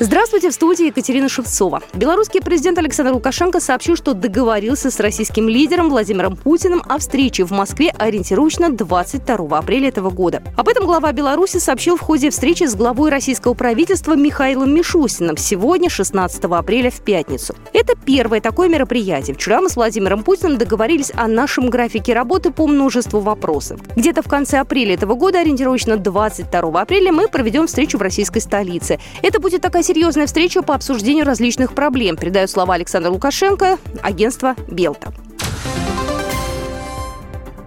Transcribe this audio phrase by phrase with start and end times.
[0.00, 1.80] Здравствуйте, в студии Екатерина Шевцова.
[1.94, 7.52] Белорусский президент Александр Лукашенко сообщил, что договорился с российским лидером Владимиром Путиным о встрече в
[7.52, 10.42] Москве ориентировочно 22 апреля этого года.
[10.56, 15.88] Об этом глава Беларуси сообщил в ходе встречи с главой российского правительства Михаилом Мишустиным сегодня,
[15.88, 17.54] 16 апреля, в пятницу.
[17.72, 19.36] Это первое такое мероприятие.
[19.36, 23.80] Вчера мы с Владимиром Путиным договорились о нашем графике работы по множеству вопросов.
[23.94, 28.98] Где-то в конце апреля этого года, ориентировочно 22 апреля, мы проведем встречу в российской столице.
[29.22, 35.12] Это будет такая серьезная встреча по обсуждению различных проблем, передает слова Александра Лукашенко, агентство «Белта».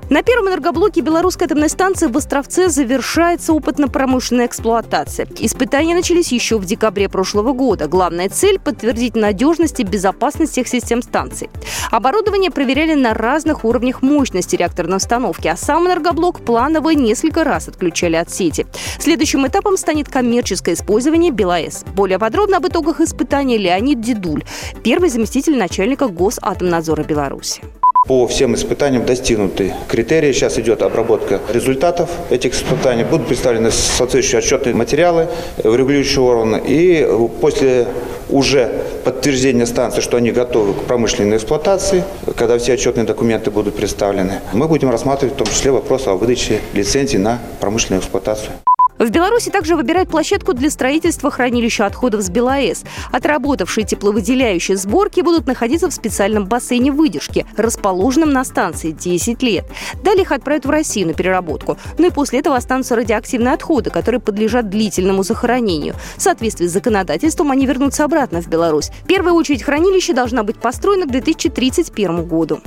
[0.10, 5.28] На первом энергоблоке белорусской атомной станции в Островце завершается опытно-промышленная эксплуатация.
[5.38, 7.88] Испытания начались еще в декабре прошлого года.
[7.88, 11.50] Главная цель– подтвердить надежность и безопасность всех систем станции.
[11.92, 18.16] Оборудование проверяли на разных уровнях мощности реакторной установки, а сам энергоблок планово несколько раз отключали
[18.16, 18.66] от сети.
[18.99, 21.84] Следующим этапом станет коммерческое использование БелАЭС.
[21.96, 24.46] Более подробно об итогах испытаний Леонид Дедуль,
[24.86, 27.62] первый заместитель начальника Госатомнадзора Беларуси.
[28.08, 30.32] По всем испытаниям достигнуты критерии.
[30.32, 33.04] Сейчас идет обработка результатов этих испытаний.
[33.04, 35.27] Будут представлены соответствующие отчетные материалы
[35.58, 36.62] в регулирующие органы.
[36.66, 37.05] И
[37.41, 37.86] после
[38.30, 38.72] уже
[39.04, 42.05] подтверждения станции, что они готовы к промышленной эксплуатации,
[42.38, 46.62] когда все отчетные документы будут представлены, мы будем рассматривать в том числе вопрос о выдаче
[46.74, 48.54] лицензий на промышленную эксплуатацию.
[48.99, 52.84] В Беларуси также выбирают площадку для строительства хранилища отходов с БелАЭС.
[53.12, 59.65] Отработавшие тепловыделяющие сборки будут находиться в специальном бассейне выдержки, расположенном на станции 10 лет.
[60.03, 61.77] Далее их отправят в Россию на переработку.
[61.98, 65.95] Ну и после этого останутся радиоактивные отходы, которые подлежат длительному захоронению.
[66.16, 68.90] В соответствии с законодательством они вернутся обратно в Беларусь.
[69.03, 72.62] В первую очередь хранилище должна быть построена к 2031 году.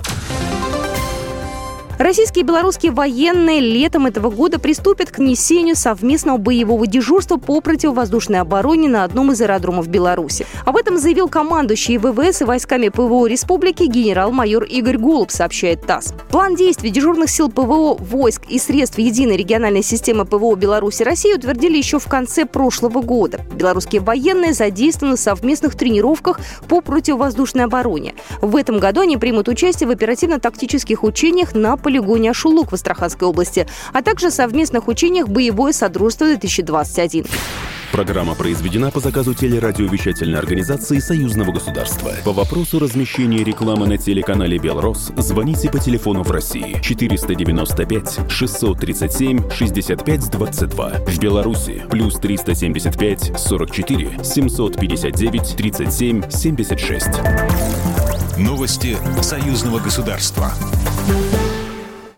[2.01, 8.41] Российские и белорусские военные летом этого года приступят к несению совместного боевого дежурства по противовоздушной
[8.41, 10.47] обороне на одном из аэродромов Беларуси.
[10.65, 16.15] Об этом заявил командующий ВВС и войсками ПВО республики генерал-майор Игорь Голуб, сообщает ТАСС.
[16.31, 21.77] План действий дежурных сил ПВО, войск и средств единой региональной системы ПВО Беларуси России утвердили
[21.77, 23.43] еще в конце прошлого года.
[23.53, 28.15] Белорусские военные задействованы в совместных тренировках по противовоздушной обороне.
[28.41, 33.67] В этом году они примут участие в оперативно-тактических учениях на полигоне Ашулук в Астраханской области,
[33.93, 37.29] а также совместных учениях «Боевое Содружество-2021».
[37.91, 42.13] Программа произведена по заказу телерадиовещательной организации Союзного государства.
[42.25, 50.31] По вопросу размещения рекламы на телеканале «Белрос» звоните по телефону в России 495 637 65
[50.31, 50.91] 22.
[51.09, 57.09] В Беларуси плюс 375 44 759 37 76.
[58.39, 60.53] Новости Союзного государства.